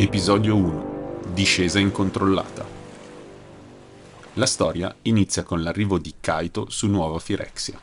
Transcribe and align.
Episodio 0.00 0.54
1 0.54 1.22
Discesa 1.32 1.80
incontrollata 1.80 2.64
La 4.34 4.46
storia 4.46 4.94
inizia 5.02 5.42
con 5.42 5.60
l'arrivo 5.60 5.98
di 5.98 6.14
Kaito 6.20 6.70
su 6.70 6.86
Nuova 6.86 7.18
Firexia. 7.18 7.76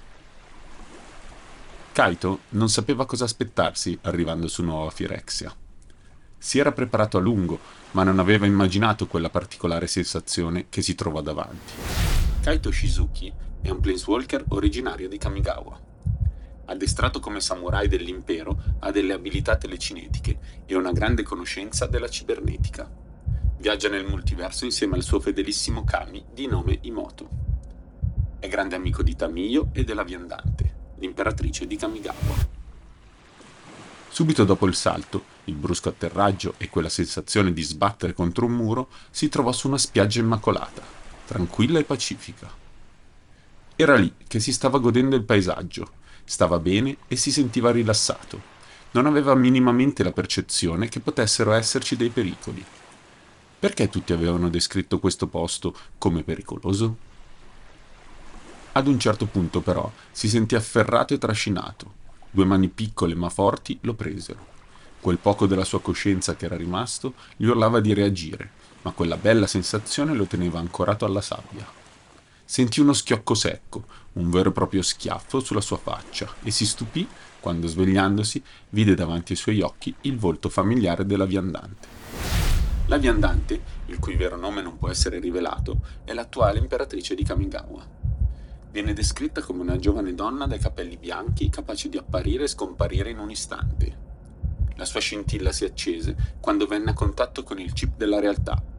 Kaito 1.91 2.39
non 2.51 2.69
sapeva 2.69 3.05
cosa 3.05 3.25
aspettarsi 3.25 3.99
arrivando 4.03 4.47
su 4.47 4.63
Nuova 4.63 4.91
Firexia. 4.91 5.53
Si 6.37 6.57
era 6.57 6.71
preparato 6.71 7.17
a 7.17 7.19
lungo, 7.19 7.59
ma 7.91 8.03
non 8.03 8.19
aveva 8.19 8.45
immaginato 8.45 9.07
quella 9.07 9.29
particolare 9.29 9.87
sensazione 9.87 10.67
che 10.69 10.81
si 10.81 10.95
trova 10.95 11.19
davanti. 11.19 11.73
Kaito 12.39 12.71
Shizuki 12.71 13.29
è 13.59 13.69
un 13.69 13.81
planeswalker 13.81 14.45
originario 14.47 15.09
di 15.09 15.17
Kamigawa 15.17 15.84
addestrato 16.65 17.19
come 17.19 17.39
samurai 17.39 17.87
dell'impero, 17.87 18.57
ha 18.79 18.91
delle 18.91 19.13
abilità 19.13 19.55
telecinetiche 19.55 20.63
e 20.65 20.75
una 20.75 20.91
grande 20.91 21.23
conoscenza 21.23 21.85
della 21.85 22.09
cibernetica. 22.09 22.89
Viaggia 23.57 23.89
nel 23.89 24.05
multiverso 24.05 24.65
insieme 24.65 24.95
al 24.95 25.03
suo 25.03 25.19
fedelissimo 25.19 25.83
Kami 25.83 26.25
di 26.31 26.47
nome 26.47 26.79
Imoto. 26.81 27.29
È 28.39 28.47
grande 28.47 28.75
amico 28.75 29.01
di 29.01 29.15
Tamiyo 29.15 29.69
e 29.73 29.83
della 29.83 30.03
Viandante, 30.03 30.93
l'imperatrice 30.97 31.65
di 31.65 31.75
Kamigawa. 31.75 32.53
Subito 34.09 34.45
dopo 34.45 34.65
il 34.65 34.75
salto, 34.75 35.23
il 35.45 35.55
brusco 35.55 35.89
atterraggio 35.89 36.53
e 36.57 36.69
quella 36.69 36.89
sensazione 36.89 37.51
di 37.51 37.61
sbattere 37.61 38.13
contro 38.13 38.45
un 38.45 38.53
muro, 38.53 38.89
si 39.09 39.29
trovò 39.29 39.51
su 39.51 39.67
una 39.67 39.77
spiaggia 39.77 40.19
immacolata, 40.19 40.81
tranquilla 41.25 41.79
e 41.79 41.83
pacifica. 41.83 42.49
Era 43.75 43.95
lì 43.95 44.13
che 44.25 44.39
si 44.39 44.53
stava 44.53 44.77
godendo 44.77 45.17
il 45.17 45.23
paesaggio, 45.23 46.03
Stava 46.25 46.57
bene 46.57 46.97
e 47.07 47.15
si 47.15 47.31
sentiva 47.31 47.71
rilassato. 47.71 48.53
Non 48.91 49.05
aveva 49.05 49.35
minimamente 49.35 50.03
la 50.03 50.11
percezione 50.11 50.89
che 50.89 50.99
potessero 50.99 51.53
esserci 51.53 51.95
dei 51.95 52.09
pericoli. 52.09 52.65
Perché 53.59 53.89
tutti 53.89 54.11
avevano 54.11 54.49
descritto 54.49 54.99
questo 54.99 55.27
posto 55.27 55.75
come 55.97 56.23
pericoloso? 56.23 56.97
Ad 58.73 58.87
un 58.87 58.99
certo 58.99 59.27
punto 59.27 59.61
però 59.61 59.89
si 60.11 60.27
sentì 60.27 60.55
afferrato 60.55 61.13
e 61.13 61.17
trascinato. 61.17 61.93
Due 62.31 62.45
mani 62.45 62.67
piccole 62.67 63.15
ma 63.15 63.29
forti 63.29 63.77
lo 63.81 63.93
presero. 63.93 64.53
Quel 64.99 65.17
poco 65.19 65.45
della 65.45 65.63
sua 65.63 65.79
coscienza 65.79 66.35
che 66.35 66.45
era 66.45 66.57
rimasto 66.57 67.13
gli 67.37 67.45
urlava 67.45 67.79
di 67.79 67.93
reagire, 67.93 68.49
ma 68.81 68.91
quella 68.91 69.17
bella 69.17 69.47
sensazione 69.47 70.13
lo 70.13 70.25
teneva 70.25 70.59
ancorato 70.59 71.05
alla 71.05 71.21
sabbia. 71.21 71.84
Sentì 72.47 72.79
uno 72.79 72.93
schiocco 72.93 73.33
secco, 73.33 73.85
un 74.13 74.29
vero 74.29 74.49
e 74.49 74.51
proprio 74.51 74.83
schiaffo 74.83 75.39
sulla 75.39 75.61
sua 75.61 75.77
faccia 75.77 76.31
e 76.43 76.51
si 76.51 76.67
stupì 76.67 77.07
quando 77.39 77.65
svegliandosi 77.65 78.41
vide 78.69 78.93
davanti 78.93 79.31
ai 79.31 79.37
suoi 79.37 79.61
occhi 79.61 79.93
il 80.01 80.19
volto 80.19 80.47
familiare 80.49 81.07
della 81.07 81.25
viandante. 81.25 81.87
La 82.85 82.97
viandante, 82.97 83.59
il 83.87 83.97
cui 83.97 84.15
vero 84.15 84.37
nome 84.37 84.61
non 84.61 84.77
può 84.77 84.89
essere 84.89 85.17
rivelato, 85.19 85.81
è 86.03 86.13
l'attuale 86.13 86.59
imperatrice 86.59 87.15
di 87.15 87.23
Kamigawa. 87.23 87.83
Viene 88.69 88.93
descritta 88.93 89.41
come 89.41 89.61
una 89.61 89.77
giovane 89.77 90.13
donna 90.13 90.45
dai 90.45 90.59
capelli 90.59 90.97
bianchi 90.97 91.49
capace 91.49 91.89
di 91.89 91.97
apparire 91.97 92.43
e 92.43 92.47
scomparire 92.47 93.09
in 93.09 93.17
un 93.17 93.31
istante. 93.31 94.03
La 94.75 94.85
sua 94.85 94.99
scintilla 94.99 95.51
si 95.51 95.65
accese 95.65 96.15
quando 96.39 96.67
venne 96.67 96.91
a 96.91 96.93
contatto 96.93 97.41
con 97.41 97.59
il 97.59 97.73
chip 97.73 97.97
della 97.97 98.19
realtà 98.19 98.73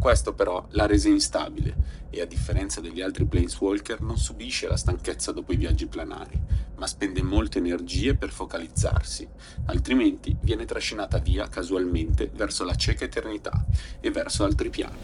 questo 0.00 0.32
però 0.32 0.66
l'ha 0.70 0.86
resa 0.86 1.08
instabile 1.10 2.08
e 2.08 2.22
a 2.22 2.24
differenza 2.24 2.80
degli 2.80 3.02
altri 3.02 3.26
planeswalker 3.26 4.00
non 4.00 4.16
subisce 4.16 4.66
la 4.66 4.78
stanchezza 4.78 5.30
dopo 5.30 5.52
i 5.52 5.56
viaggi 5.56 5.86
planari, 5.86 6.40
ma 6.76 6.86
spende 6.86 7.22
molte 7.22 7.58
energie 7.58 8.16
per 8.16 8.30
focalizzarsi, 8.30 9.28
altrimenti 9.66 10.34
viene 10.40 10.64
trascinata 10.64 11.18
via 11.18 11.48
casualmente 11.48 12.30
verso 12.34 12.64
la 12.64 12.74
cieca 12.74 13.04
eternità 13.04 13.66
e 14.00 14.10
verso 14.10 14.42
altri 14.42 14.70
piani. 14.70 14.98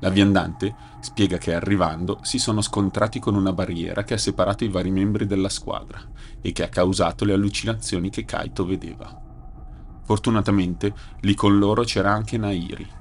La 0.00 0.10
viandante 0.10 0.74
spiega 1.00 1.38
che 1.38 1.54
arrivando 1.54 2.20
si 2.22 2.38
sono 2.38 2.60
scontrati 2.60 3.18
con 3.18 3.34
una 3.34 3.54
barriera 3.54 4.04
che 4.04 4.14
ha 4.14 4.18
separato 4.18 4.62
i 4.64 4.68
vari 4.68 4.90
membri 4.90 5.26
della 5.26 5.48
squadra 5.48 6.06
e 6.42 6.52
che 6.52 6.62
ha 6.62 6.68
causato 6.68 7.24
le 7.24 7.32
allucinazioni 7.32 8.10
che 8.10 8.26
Kaito 8.26 8.66
vedeva. 8.66 9.28
Fortunatamente 10.04 10.92
lì 11.20 11.34
con 11.34 11.58
loro 11.58 11.82
c'era 11.84 12.12
anche 12.12 12.36
Nairi, 12.36 12.98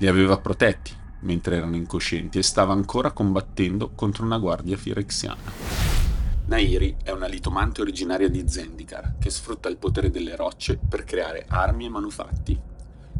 li 0.00 0.06
aveva 0.06 0.38
protetti 0.38 0.96
mentre 1.20 1.56
erano 1.56 1.76
incoscienti 1.76 2.38
e 2.38 2.42
stava 2.42 2.72
ancora 2.72 3.12
combattendo 3.12 3.90
contro 3.94 4.24
una 4.24 4.38
guardia 4.38 4.78
firexiana. 4.78 5.98
Nairi 6.46 6.96
è 7.02 7.10
una 7.10 7.26
litomante 7.26 7.82
originaria 7.82 8.28
di 8.28 8.48
Zendikar 8.48 9.16
che 9.18 9.28
sfrutta 9.28 9.68
il 9.68 9.76
potere 9.76 10.10
delle 10.10 10.36
rocce 10.36 10.78
per 10.78 11.04
creare 11.04 11.44
armi 11.46 11.84
e 11.84 11.90
manufatti. 11.90 12.58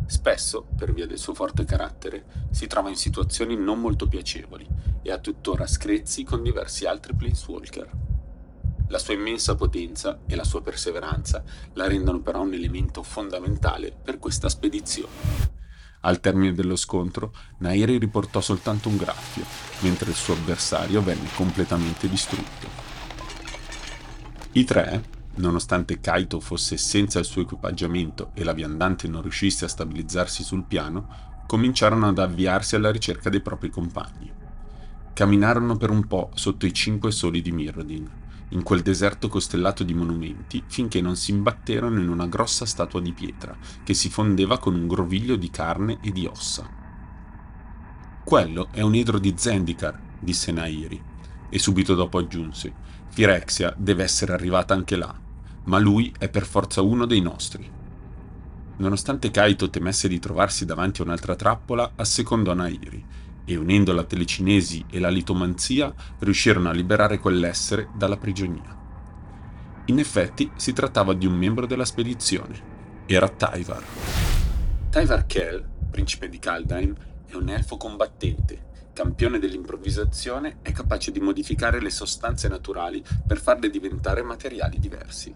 Spesso, 0.07 0.67
per 0.77 0.93
via 0.93 1.07
del 1.07 1.19
suo 1.19 1.35
forte 1.35 1.65
carattere, 1.65 2.25
si 2.51 2.67
trova 2.67 2.89
in 2.89 2.97
situazioni 2.97 3.57
non 3.57 3.79
molto 3.79 4.09
piacevoli 4.09 4.67
e 5.03 5.13
ha 5.13 5.19
tuttora 5.19 5.67
screzi 5.67 6.25
con 6.25 6.43
diversi 6.43 6.87
altri 6.87 7.15
planeswalker. 7.15 7.91
La 8.89 8.99
sua 8.99 9.15
immensa 9.15 9.55
potenza 9.55 10.21
e 10.27 10.35
la 10.35 10.45
sua 10.45 10.63
perseveranza 10.63 11.45
la 11.75 11.87
rendono 11.87 12.21
però 12.21 12.41
un 12.41 12.55
elemento 12.55 13.03
fondamentale 13.03 13.93
per 14.03 14.19
questa 14.19 14.49
spedizione. 14.49 15.50
Al 16.03 16.21
termine 16.21 16.55
dello 16.55 16.77
scontro, 16.77 17.35
Nairi 17.59 17.99
riportò 17.99 18.41
soltanto 18.41 18.89
un 18.89 18.97
graffio, 18.97 19.45
mentre 19.81 20.11
il 20.11 20.17
suo 20.17 20.33
avversario 20.33 21.03
venne 21.03 21.29
completamente 21.35 22.09
distrutto. 22.09 22.69
I 24.53 24.65
tre, 24.65 25.05
nonostante 25.35 26.01
Kaito 26.01 26.41
fosse 26.41 26.79
senza 26.79 27.19
il 27.19 27.27
suo 27.27 27.43
equipaggiamento 27.43 28.31
e 28.35 28.45
la 28.45 28.55
viandante 28.55 29.09
non 29.09 29.21
riuscisse 29.21 29.67
a 29.67 29.69
stabilizzarsi 29.69 30.43
sul 30.43 30.65
piano, 30.65 31.29
cominciarono 31.47 32.09
ad 32.09 32.19
avviarsi 32.19 32.77
alla 32.77 32.91
ricerca 32.91 33.29
dei 33.29 33.41
propri 33.41 33.69
compagni. 33.69 34.33
Camminarono 35.13 35.77
per 35.77 35.91
un 35.91 36.07
po' 36.07 36.31
sotto 36.35 36.65
i 36.65 36.73
cinque 36.73 37.11
soli 37.11 37.43
di 37.43 37.53
Mirrodin, 37.53 38.09
in 38.51 38.63
quel 38.63 38.83
deserto 38.83 39.29
costellato 39.29 39.85
di 39.85 39.95
monumenti 39.95 40.63
finché 40.67 41.01
non 41.01 41.17
si 41.17 41.31
imbatterono 41.31 42.01
in 42.01 42.09
una 42.09 42.27
grossa 42.27 42.67
statua 42.67 43.01
di 43.01 43.13
pietra 43.13 43.57
che 43.85 43.95
si 43.95 44.09
fondeva 44.09 44.59
con 44.59 44.75
un 44.75 44.87
groviglio 44.87 45.37
di 45.37 45.51
carne 45.51 45.99
e 46.01 46.11
di 46.11 46.27
ossa. 46.27 46.69
Quello 48.25 48.69
è 48.71 48.81
un 48.81 48.95
idro 48.95 49.19
di 49.19 49.35
Zendikar, 49.37 49.99
disse 50.19 50.53
Nairi, 50.53 51.03
e 51.49 51.59
subito 51.59 51.95
dopo 51.95 52.19
aggiunse: 52.19 52.73
Firexia 53.09 53.75
deve 53.77 54.05
essere 54.05 54.33
arrivata 54.33 54.75
anche 54.75 54.97
là, 54.97 55.15
ma 55.65 55.79
lui 55.79 56.13
è 56.19 56.29
per 56.29 56.47
forza 56.47 56.81
uno 56.81 57.07
dei 57.07 57.21
nostri. 57.21 57.69
Nonostante 58.77 59.31
Kaito 59.31 59.69
temesse 59.69 60.09
di 60.09 60.19
trovarsi 60.19 60.65
davanti 60.65 61.01
a 61.01 61.05
un'altra 61.05 61.35
trappola, 61.35 61.93
assecondò 61.97 62.55
Nairi 62.55 63.05
e 63.45 63.57
unendo 63.57 63.93
la 63.93 64.05
telecinesi 64.05 64.85
e 64.91 64.99
la 64.99 65.09
litomanzia 65.09 65.93
riuscirono 66.21 66.69
a 66.69 66.73
liberare 66.73 67.19
quell'essere 67.19 67.89
dalla 67.97 68.17
prigionia. 68.17 68.79
In 69.87 69.99
effetti 69.99 70.51
si 70.57 70.73
trattava 70.73 71.15
di 71.15 71.27
un 71.27 71.35
membro 71.35 71.67
della 71.67 71.85
spedizione. 71.85 72.79
Era 73.07 73.29
Tyvar. 73.29 73.83
Tyvar 74.91 75.27
Kell, 75.27 75.65
principe 75.91 76.29
di 76.29 76.39
Kaldheim, 76.39 76.95
è 77.27 77.35
un 77.35 77.49
elfo 77.49 77.77
combattente, 77.77 78.69
campione 78.93 79.39
dell'improvvisazione 79.39 80.59
e 80.63 80.73
capace 80.73 81.11
di 81.11 81.21
modificare 81.21 81.81
le 81.81 81.91
sostanze 81.91 82.49
naturali 82.49 83.03
per 83.27 83.41
farle 83.41 83.71
diventare 83.71 84.23
materiali 84.23 84.79
diversi. 84.79 85.35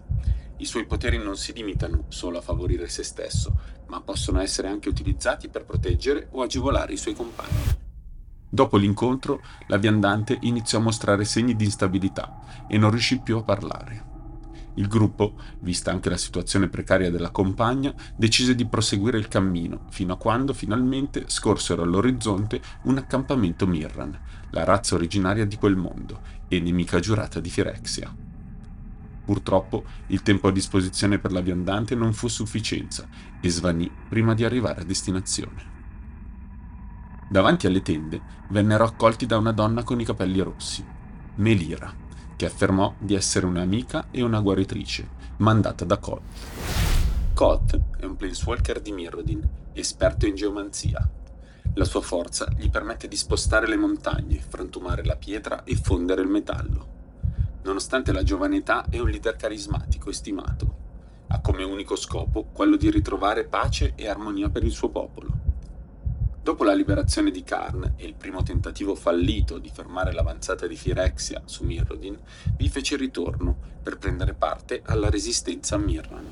I 0.57 0.65
suoi 0.65 0.85
poteri 0.85 1.17
non 1.17 1.35
si 1.35 1.51
limitano 1.51 2.05
solo 2.07 2.37
a 2.37 2.41
favorire 2.41 2.87
se 2.87 3.03
stesso, 3.03 3.59
ma 3.87 4.01
possono 4.01 4.39
essere 4.39 4.69
anche 4.69 4.87
utilizzati 4.87 5.49
per 5.49 5.65
proteggere 5.65 6.29
o 6.31 6.41
agevolare 6.41 6.93
i 6.93 6.97
suoi 6.97 7.13
compagni. 7.13 7.74
Dopo 8.49 8.77
l'incontro, 8.77 9.41
la 9.67 9.77
viandante 9.77 10.37
iniziò 10.41 10.79
a 10.79 10.83
mostrare 10.83 11.25
segni 11.25 11.55
di 11.55 11.65
instabilità 11.65 12.65
e 12.67 12.77
non 12.77 12.91
riuscì 12.91 13.19
più 13.19 13.37
a 13.37 13.43
parlare. 13.43 14.13
Il 14.77 14.87
gruppo, 14.87 15.35
vista 15.59 15.91
anche 15.91 16.09
la 16.09 16.17
situazione 16.17 16.67
precaria 16.67 17.09
della 17.09 17.31
compagna, 17.31 17.93
decise 18.15 18.55
di 18.55 18.65
proseguire 18.65 19.17
il 19.17 19.29
cammino 19.29 19.85
fino 19.89 20.13
a 20.13 20.17
quando 20.17 20.53
finalmente 20.53 21.25
scorsero 21.27 21.83
all'orizzonte 21.83 22.61
un 22.83 22.97
accampamento 22.97 23.65
Mirran, 23.65 24.19
la 24.51 24.63
razza 24.65 24.95
originaria 24.95 25.45
di 25.45 25.55
quel 25.55 25.77
mondo 25.77 26.21
e 26.49 26.59
nemica 26.59 26.99
giurata 26.99 27.39
di 27.39 27.49
Firexia. 27.49 28.13
Purtroppo 29.23 29.85
il 30.07 30.21
tempo 30.21 30.49
a 30.49 30.51
disposizione 30.51 31.19
per 31.19 31.31
la 31.31 31.41
viandante 31.41 31.95
non 31.95 32.13
fu 32.13 32.27
sufficienza 32.27 33.07
e 33.39 33.49
svanì 33.49 33.89
prima 34.09 34.33
di 34.33 34.43
arrivare 34.43 34.81
a 34.81 34.85
destinazione. 34.85 35.74
Davanti 37.35 37.67
alle 37.67 37.81
tende 37.81 38.21
vennero 38.47 38.85
accolti 38.85 39.25
da 39.25 39.35
una 39.37 39.51
donna 39.51 39.83
con 39.83 39.99
i 39.99 40.05
capelli 40.05 40.39
rossi, 40.39 40.85
Melira, 41.35 41.93
che 42.33 42.45
affermò 42.45 42.93
di 42.97 43.13
essere 43.13 43.45
un'amica 43.45 44.07
e 44.09 44.21
una 44.21 44.39
guaritrice, 44.39 45.09
mandata 45.39 45.83
da 45.83 45.97
Koth. 45.97 46.21
Koth 47.33 47.77
è 47.97 48.05
un 48.05 48.15
planeswalker 48.15 48.79
di 48.79 48.93
Mirrodin, 48.93 49.45
esperto 49.73 50.25
in 50.25 50.35
geomanzia. 50.35 51.05
La 51.73 51.83
sua 51.83 51.99
forza 51.99 52.47
gli 52.55 52.69
permette 52.69 53.09
di 53.09 53.17
spostare 53.17 53.67
le 53.67 53.75
montagne, 53.75 54.39
frantumare 54.39 55.03
la 55.03 55.17
pietra 55.17 55.65
e 55.65 55.75
fondere 55.75 56.21
il 56.21 56.29
metallo. 56.29 56.87
Nonostante 57.63 58.13
la 58.13 58.23
giovane 58.23 58.55
età, 58.55 58.85
è 58.89 58.99
un 58.99 59.09
leader 59.09 59.35
carismatico 59.35 60.09
e 60.09 60.13
stimato 60.13 60.83
ha 61.27 61.41
come 61.41 61.63
unico 61.63 61.95
scopo 61.95 62.45
quello 62.53 62.77
di 62.77 62.89
ritrovare 62.89 63.45
pace 63.45 63.93
e 63.95 64.07
armonia 64.07 64.49
per 64.49 64.63
il 64.63 64.71
suo 64.71 64.89
popolo. 64.89 65.34
Dopo 66.45 66.63
la 66.63 66.75
liberazione 66.75 67.31
di 67.31 67.43
Karn 67.43 67.93
e 67.95 68.05
il 68.05 68.13
primo 68.13 68.43
tentativo 68.43 68.93
fallito 68.93 69.57
di 69.57 69.71
fermare 69.73 70.13
l'avanzata 70.13 70.67
di 70.67 70.75
Firexia 70.75 71.41
su 71.45 71.63
Mirrodin, 71.63 72.15
vi 72.55 72.69
fece 72.69 72.97
ritorno 72.97 73.57
per 73.81 73.97
prendere 73.97 74.35
parte 74.35 74.83
alla 74.85 75.09
resistenza 75.09 75.73
a 75.73 75.79
Mirran. 75.79 76.25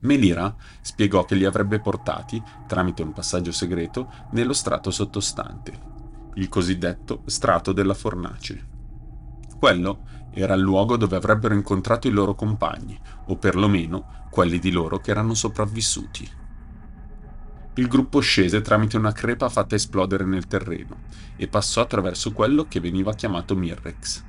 Melira 0.00 0.54
spiegò 0.82 1.24
che 1.24 1.36
li 1.36 1.46
avrebbe 1.46 1.80
portati, 1.80 2.42
tramite 2.66 3.00
un 3.00 3.14
passaggio 3.14 3.50
segreto, 3.50 4.12
nello 4.32 4.52
strato 4.52 4.90
sottostante, 4.90 5.72
il 6.34 6.50
cosiddetto 6.50 7.22
strato 7.24 7.72
della 7.72 7.94
fornace. 7.94 8.66
Quello 9.58 10.02
era 10.32 10.52
il 10.52 10.60
luogo 10.60 10.98
dove 10.98 11.16
avrebbero 11.16 11.54
incontrato 11.54 12.08
i 12.08 12.12
loro 12.12 12.34
compagni, 12.34 13.00
o 13.28 13.36
perlomeno 13.36 14.26
quelli 14.30 14.58
di 14.58 14.70
loro 14.70 14.98
che 14.98 15.12
erano 15.12 15.32
sopravvissuti. 15.32 16.39
Il 17.80 17.88
gruppo 17.88 18.20
scese 18.20 18.60
tramite 18.60 18.98
una 18.98 19.12
crepa 19.12 19.48
fatta 19.48 19.74
esplodere 19.74 20.26
nel 20.26 20.46
terreno 20.46 20.98
e 21.34 21.48
passò 21.48 21.80
attraverso 21.80 22.30
quello 22.30 22.66
che 22.68 22.78
veniva 22.78 23.14
chiamato 23.14 23.56
Mirrex. 23.56 24.22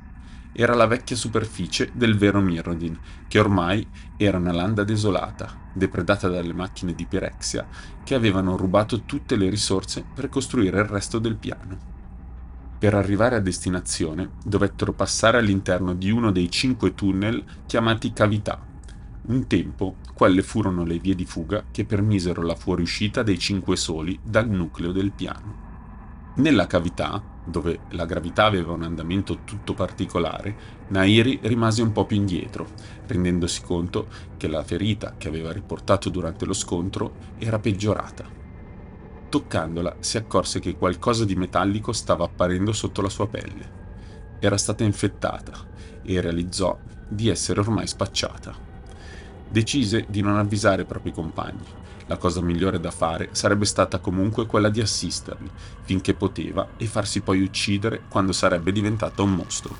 Era 0.53 0.73
la 0.73 0.87
vecchia 0.87 1.17
superficie 1.17 1.91
del 1.93 2.17
vero 2.17 2.39
Mirrodin, 2.39 2.97
che 3.27 3.39
ormai 3.39 3.85
era 4.15 4.37
una 4.37 4.53
landa 4.53 4.85
desolata, 4.85 5.53
depredata 5.73 6.29
dalle 6.29 6.53
macchine 6.53 6.95
di 6.95 7.05
Pirexia, 7.05 7.67
che 8.05 8.15
avevano 8.15 8.55
rubato 8.55 9.01
tutte 9.01 9.35
le 9.35 9.49
risorse 9.49 10.05
per 10.15 10.29
costruire 10.29 10.79
il 10.79 10.87
resto 10.87 11.19
del 11.19 11.35
piano. 11.35 11.77
Per 12.79 12.93
arrivare 12.93 13.35
a 13.35 13.41
destinazione 13.41 14.29
dovettero 14.45 14.93
passare 14.93 15.39
all'interno 15.39 15.93
di 15.93 16.09
uno 16.09 16.31
dei 16.31 16.49
cinque 16.49 16.95
tunnel 16.95 17.43
chiamati 17.65 18.13
cavità, 18.13 18.70
un 19.23 19.45
tempo 19.45 19.97
quelle 20.13 20.41
furono 20.41 20.83
le 20.83 20.97
vie 20.97 21.13
di 21.13 21.25
fuga 21.25 21.65
che 21.69 21.85
permisero 21.85 22.41
la 22.41 22.55
fuoriuscita 22.55 23.21
dei 23.21 23.37
cinque 23.37 23.75
soli 23.75 24.19
dal 24.23 24.49
nucleo 24.49 24.91
del 24.91 25.11
piano. 25.11 25.69
Nella 26.35 26.65
cavità, 26.65 27.21
dove 27.45 27.81
la 27.89 28.05
gravità 28.05 28.45
aveva 28.45 28.71
un 28.71 28.83
andamento 28.83 29.39
tutto 29.43 29.73
particolare, 29.73 30.55
Nairi 30.87 31.39
rimase 31.43 31.81
un 31.81 31.91
po' 31.91 32.05
più 32.05 32.15
indietro, 32.15 32.67
rendendosi 33.05 33.61
conto 33.61 34.07
che 34.37 34.47
la 34.47 34.63
ferita 34.63 35.15
che 35.17 35.27
aveva 35.27 35.51
riportato 35.51 36.09
durante 36.09 36.45
lo 36.45 36.53
scontro 36.53 37.15
era 37.37 37.59
peggiorata. 37.59 38.25
Toccandola 39.29 39.97
si 39.99 40.17
accorse 40.17 40.59
che 40.59 40.75
qualcosa 40.75 41.25
di 41.25 41.35
metallico 41.35 41.91
stava 41.91 42.25
apparendo 42.25 42.71
sotto 42.71 43.01
la 43.01 43.09
sua 43.09 43.27
pelle. 43.27 43.79
Era 44.39 44.57
stata 44.57 44.83
infettata 44.83 45.53
e 46.01 46.19
realizzò 46.19 46.77
di 47.07 47.29
essere 47.29 47.59
ormai 47.59 47.87
spacciata. 47.87 48.70
Decise 49.51 50.05
di 50.07 50.21
non 50.21 50.37
avvisare 50.37 50.83
i 50.83 50.85
propri 50.85 51.11
compagni. 51.11 51.65
La 52.05 52.15
cosa 52.15 52.39
migliore 52.39 52.79
da 52.79 52.89
fare 52.89 53.27
sarebbe 53.33 53.65
stata 53.65 53.99
comunque 53.99 54.45
quella 54.45 54.69
di 54.69 54.79
assisterli 54.79 55.51
finché 55.81 56.13
poteva 56.13 56.69
e 56.77 56.85
farsi 56.85 57.19
poi 57.19 57.41
uccidere 57.41 58.03
quando 58.07 58.31
sarebbe 58.31 58.71
diventata 58.71 59.21
un 59.21 59.33
mostro. 59.33 59.75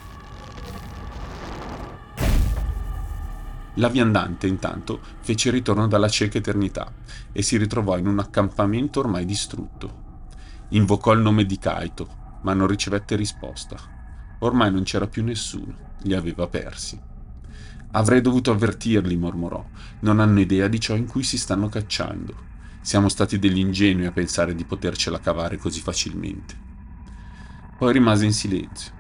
La 3.76 3.88
viandante 3.88 4.48
intanto 4.48 5.00
fece 5.22 5.50
ritorno 5.52 5.88
dalla 5.88 6.10
cieca 6.10 6.38
eternità 6.38 6.92
e 7.32 7.42
si 7.42 7.56
ritrovò 7.56 7.98
in 7.98 8.08
un 8.08 8.20
accampamento 8.20 9.00
ormai 9.00 9.24
distrutto. 9.24 10.10
Invocò 10.70 11.14
il 11.14 11.22
nome 11.22 11.46
di 11.46 11.58
Kaito, 11.58 12.40
ma 12.42 12.54
non 12.54 12.68
ricevette 12.68 13.16
risposta. 13.16 13.78
Ormai 14.40 14.70
non 14.70 14.84
c'era 14.84 15.08
più 15.08 15.24
nessuno, 15.24 15.74
li 16.02 16.14
aveva 16.14 16.48
persi. 16.48 17.11
Avrei 17.92 18.22
dovuto 18.22 18.52
avvertirli, 18.52 19.18
mormorò. 19.18 19.64
Non 20.00 20.20
hanno 20.20 20.40
idea 20.40 20.68
di 20.68 20.80
ciò 20.80 20.96
in 20.96 21.08
cui 21.08 21.24
si 21.24 21.38
stanno 21.38 21.68
cacciando. 21.68 22.50
Siamo 22.82 23.10
stati 23.10 23.38
degli 23.38 23.60
ingenui 23.60 24.06
a 24.06 24.12
pensare 24.12 24.56
di 24.56 24.64
potercela 24.64 25.20
cavare 25.20 25.58
così 25.58 25.82
facilmente. 25.82 26.56
Poi 27.78 27.94
rimase 27.94 28.26
in 28.26 28.34
silenzio 28.34 28.92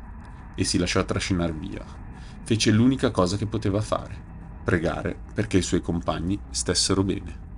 e 0.55 0.63
si 0.63 0.77
lasciò 0.77 1.03
trascinare 1.05 1.53
via. 1.53 1.83
Fece 2.43 2.71
l'unica 2.71 3.11
cosa 3.11 3.37
che 3.37 3.45
poteva 3.45 3.81
fare, 3.81 4.15
pregare 4.63 5.17
perché 5.33 5.57
i 5.57 5.63
suoi 5.63 5.81
compagni 5.81 6.39
stessero 6.49 7.03
bene. 7.03 7.49